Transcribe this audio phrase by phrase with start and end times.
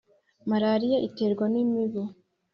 [0.49, 2.01] malaria iterwa n’imibu